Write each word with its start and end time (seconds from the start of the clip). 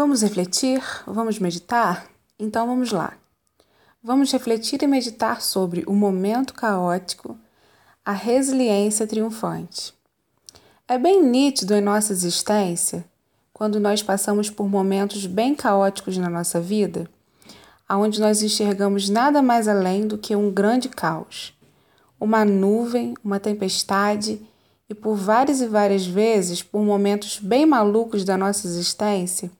Vamos 0.00 0.22
refletir? 0.22 0.80
Vamos 1.08 1.40
meditar? 1.40 2.06
Então 2.38 2.68
vamos 2.68 2.92
lá. 2.92 3.14
Vamos 4.00 4.30
refletir 4.30 4.80
e 4.80 4.86
meditar 4.86 5.42
sobre 5.42 5.82
o 5.88 5.92
momento 5.92 6.54
caótico, 6.54 7.36
a 8.04 8.12
resiliência 8.12 9.08
triunfante. 9.08 9.92
É 10.86 10.96
bem 10.96 11.20
nítido 11.20 11.74
em 11.74 11.80
nossa 11.80 12.12
existência, 12.12 13.04
quando 13.52 13.80
nós 13.80 14.00
passamos 14.00 14.48
por 14.48 14.68
momentos 14.68 15.26
bem 15.26 15.52
caóticos 15.52 16.16
na 16.16 16.30
nossa 16.30 16.60
vida, 16.60 17.10
aonde 17.88 18.20
nós 18.20 18.40
enxergamos 18.40 19.08
nada 19.08 19.42
mais 19.42 19.66
além 19.66 20.06
do 20.06 20.16
que 20.16 20.36
um 20.36 20.48
grande 20.48 20.88
caos, 20.88 21.58
uma 22.20 22.44
nuvem, 22.44 23.14
uma 23.24 23.40
tempestade 23.40 24.40
e 24.88 24.94
por 24.94 25.16
várias 25.16 25.60
e 25.60 25.66
várias 25.66 26.06
vezes, 26.06 26.62
por 26.62 26.82
momentos 26.82 27.40
bem 27.40 27.66
malucos 27.66 28.22
da 28.22 28.36
nossa 28.36 28.64
existência, 28.64 29.50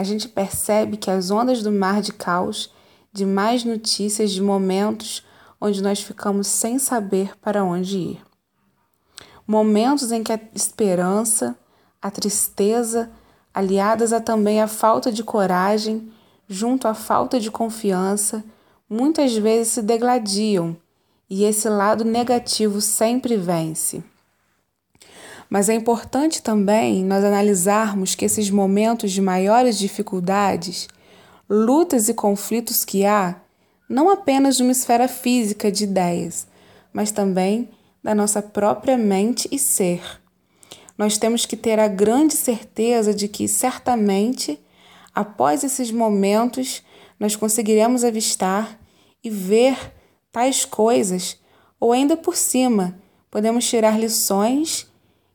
a 0.00 0.02
gente 0.02 0.26
percebe 0.26 0.96
que 0.96 1.10
as 1.10 1.30
ondas 1.30 1.62
do 1.62 1.70
mar 1.70 2.00
de 2.00 2.10
caos, 2.10 2.72
de 3.12 3.26
mais 3.26 3.64
notícias 3.64 4.30
de 4.30 4.40
momentos 4.40 5.22
onde 5.60 5.82
nós 5.82 6.00
ficamos 6.00 6.46
sem 6.46 6.78
saber 6.78 7.38
para 7.38 7.62
onde 7.62 7.98
ir. 7.98 8.22
Momentos 9.46 10.10
em 10.10 10.22
que 10.22 10.32
a 10.32 10.40
esperança, 10.54 11.54
a 12.00 12.10
tristeza, 12.10 13.10
aliadas 13.52 14.14
a 14.14 14.22
também 14.22 14.62
a 14.62 14.66
falta 14.66 15.12
de 15.12 15.22
coragem, 15.22 16.10
junto 16.48 16.88
à 16.88 16.94
falta 16.94 17.38
de 17.38 17.50
confiança, 17.50 18.42
muitas 18.88 19.36
vezes 19.36 19.74
se 19.74 19.82
degladiam 19.82 20.78
e 21.28 21.44
esse 21.44 21.68
lado 21.68 22.06
negativo 22.06 22.80
sempre 22.80 23.36
vence. 23.36 24.02
Mas 25.50 25.68
é 25.68 25.74
importante 25.74 26.40
também 26.40 27.04
nós 27.04 27.24
analisarmos 27.24 28.14
que 28.14 28.24
esses 28.24 28.48
momentos 28.48 29.10
de 29.10 29.20
maiores 29.20 29.76
dificuldades, 29.76 30.88
lutas 31.48 32.08
e 32.08 32.14
conflitos 32.14 32.84
que 32.84 33.04
há, 33.04 33.34
não 33.88 34.08
apenas 34.08 34.60
numa 34.60 34.70
esfera 34.70 35.08
física 35.08 35.70
de 35.72 35.82
ideias, 35.82 36.46
mas 36.92 37.10
também 37.10 37.68
da 38.00 38.14
nossa 38.14 38.40
própria 38.40 38.96
mente 38.96 39.48
e 39.50 39.58
ser. 39.58 40.00
Nós 40.96 41.18
temos 41.18 41.44
que 41.44 41.56
ter 41.56 41.80
a 41.80 41.88
grande 41.88 42.34
certeza 42.34 43.12
de 43.12 43.26
que, 43.26 43.48
certamente, 43.48 44.60
após 45.12 45.64
esses 45.64 45.90
momentos, 45.90 46.82
nós 47.18 47.34
conseguiremos 47.34 48.04
avistar 48.04 48.78
e 49.24 49.28
ver 49.28 49.76
tais 50.30 50.64
coisas, 50.64 51.38
ou 51.80 51.90
ainda 51.92 52.16
por 52.16 52.36
cima, 52.36 52.96
podemos 53.30 53.68
tirar 53.68 53.98
lições 53.98 54.89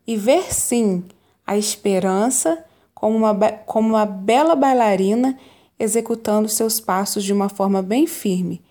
e 0.06 0.16
ver 0.16 0.54
sim 0.54 1.04
a 1.46 1.58
esperança 1.58 2.64
como 2.94 3.18
uma, 3.18 3.52
como 3.66 3.90
uma 3.90 4.06
bela 4.06 4.56
bailarina 4.56 5.38
executando 5.80 6.48
seus 6.48 6.80
passos 6.80 7.24
de 7.24 7.34
uma 7.34 7.50
forma 7.50 7.82
bem 7.82 8.08
firme, 8.08 8.62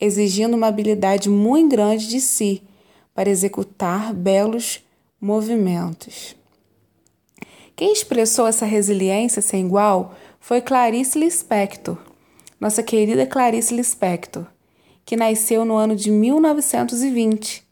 exigindo 0.00 0.56
uma 0.56 0.68
habilidade 0.68 1.28
muito 1.28 1.70
grande 1.70 2.08
de 2.08 2.20
si 2.20 2.62
para 3.14 3.30
executar 3.30 4.12
belos 4.12 4.82
movimentos. 5.20 6.34
Quem 7.76 7.92
expressou 7.92 8.46
essa 8.46 8.64
resiliência 8.64 9.42
sem 9.42 9.66
igual 9.66 10.14
foi 10.40 10.60
Clarice 10.60 11.18
Lispector, 11.18 11.98
nossa 12.60 12.82
querida 12.82 13.26
Clarice 13.26 13.74
Lispector, 13.74 14.46
que 15.04 15.16
nasceu 15.16 15.64
no 15.64 15.74
ano 15.74 15.94
de 15.94 16.10
1920 16.10 17.64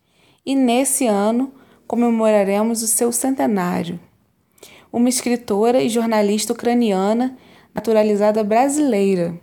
e 0.45 0.55
nesse 0.55 1.07
ano 1.07 1.53
comemoraremos 1.93 2.83
o 2.83 2.87
seu 2.87 3.12
centenário. 3.12 4.01
Uma 4.91 5.11
escritora 5.11 5.83
e 5.83 5.91
jornalista 5.91 6.55
ucraniana 6.55 7.37
naturalizada 7.75 8.43
brasileira, 8.43 9.39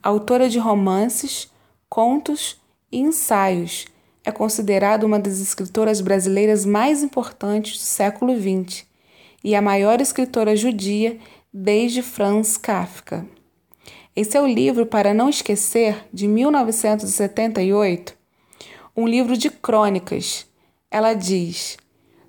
autora 0.00 0.48
de 0.48 0.60
romances, 0.60 1.50
contos 1.88 2.62
e 2.92 3.00
ensaios, 3.00 3.86
é 4.24 4.30
considerada 4.30 5.04
uma 5.04 5.18
das 5.18 5.40
escritoras 5.40 6.00
brasileiras 6.00 6.64
mais 6.64 7.02
importantes 7.02 7.80
do 7.80 7.84
século 7.84 8.32
XX 8.36 8.86
e 9.42 9.56
a 9.56 9.60
maior 9.60 10.00
escritora 10.00 10.54
judia 10.54 11.18
desde 11.52 12.00
Franz 12.00 12.56
Kafka. 12.56 13.26
Em 14.14 14.22
seu 14.22 14.46
livro 14.46 14.86
Para 14.86 15.12
Não 15.12 15.28
Esquecer, 15.28 16.06
de 16.12 16.28
1978, 16.28 18.16
um 18.96 19.04
livro 19.04 19.36
de 19.36 19.50
crônicas 19.50 20.46
ela 20.90 21.14
diz: 21.14 21.76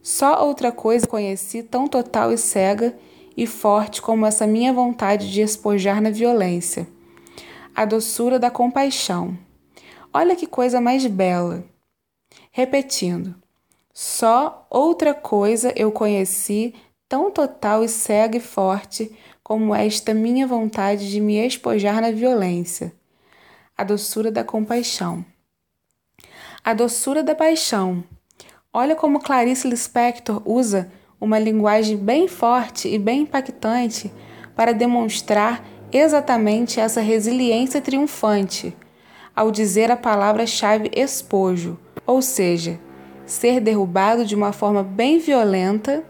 Só 0.02 0.46
outra 0.46 0.72
coisa 0.72 1.08
conheci 1.08 1.64
tão 1.64 1.88
total 1.88 2.32
e 2.32 2.38
cega 2.38 2.98
e 3.36 3.46
forte 3.46 4.02
como 4.02 4.26
essa 4.26 4.48
minha 4.48 4.74
vontade 4.74 5.32
de 5.32 5.42
espojar 5.42 6.02
na 6.02 6.10
violência. 6.10 6.88
A 7.76 7.86
doçura 7.86 8.40
da 8.40 8.50
compaixão. 8.50 9.38
Olha 10.12 10.36
que 10.36 10.48
coisa 10.48 10.82
mais 10.82 11.06
bela. 11.06 11.64
Repetindo: 12.52 13.36
Só 13.94 14.66
outra 14.70 15.14
coisa 15.14 15.72
eu 15.76 15.92
conheci 15.92 16.74
tão 17.08 17.30
total 17.30 17.84
e 17.84 17.88
cega 17.88 18.38
e 18.38 18.42
forte 18.42 19.16
como 19.44 19.74
esta 19.74 20.14
minha 20.14 20.46
vontade 20.48 21.10
de 21.10 21.22
me 21.22 21.36
espojar 21.46 22.02
na 22.02 22.12
violência. 22.12 22.92
A 23.78 23.84
doçura 23.84 24.32
da 24.32 24.44
compaixão. 24.44 25.24
A 26.64 26.74
doçura 26.74 27.24
da 27.24 27.36
paixão 27.36 28.04
Olha 28.80 28.96
como 28.96 29.20
Clarice 29.20 29.68
Lispector 29.68 30.40
usa 30.46 30.88
uma 31.20 31.40
linguagem 31.40 31.98
bem 31.98 32.28
forte 32.28 32.88
e 32.88 33.00
bem 33.00 33.22
impactante 33.22 34.14
para 34.56 34.72
demonstrar 34.72 35.66
exatamente 35.92 36.80
essa 36.80 37.02
resiliência 37.02 37.82
triunfante, 37.82 38.78
ao 39.36 39.50
dizer 39.50 39.90
a 39.90 39.98
palavra-chave 39.98 40.92
espojo, 40.96 41.80
ou 42.06 42.22
seja, 42.22 42.80
ser 43.26 43.60
derrubado 43.60 44.24
de 44.24 44.36
uma 44.36 44.54
forma 44.54 44.84
bem 44.84 45.18
violenta, 45.18 46.04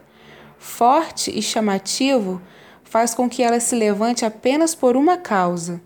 forte 0.58 1.30
e 1.34 1.40
chamativo, 1.40 2.38
faz 2.84 3.14
com 3.14 3.30
que 3.30 3.42
ela 3.42 3.60
se 3.60 3.74
levante 3.74 4.26
apenas 4.26 4.74
por 4.74 4.94
uma 4.94 5.16
causa, 5.16 5.80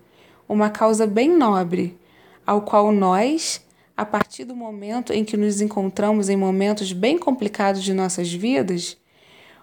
uma 0.49 0.69
causa 0.69 1.07
bem 1.07 1.29
nobre, 1.29 1.97
ao 2.45 2.63
qual 2.63 2.91
nós, 2.91 3.65
a 4.03 4.07
partir 4.07 4.45
do 4.45 4.55
momento 4.55 5.13
em 5.13 5.25
que 5.25 5.37
nos 5.37 5.61
encontramos 5.61 6.29
em 6.29 6.37
momentos 6.37 6.93
bem 6.93 7.17
complicados 7.17 7.83
de 7.83 7.95
nossas 7.95 8.33
vidas, 8.33 8.97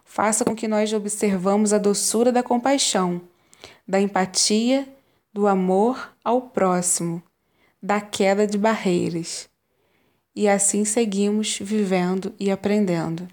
faça 0.03 0.43
com 0.43 0.55
que 0.55 0.67
nós 0.67 0.91
observamos 0.93 1.73
a 1.73 1.77
doçura 1.77 2.31
da 2.31 2.41
compaixão, 2.41 3.21
da 3.87 3.99
empatia, 3.99 4.87
do 5.33 5.45
amor 5.45 6.11
ao 6.23 6.41
próximo, 6.41 7.21
da 7.83 8.01
queda 8.01 8.47
de 8.47 8.57
barreiras. 8.57 9.49
E 10.35 10.47
assim 10.47 10.85
seguimos 10.85 11.59
vivendo 11.59 12.33
e 12.39 12.49
aprendendo. 12.49 13.27